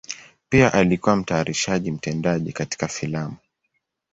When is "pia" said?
0.49-0.73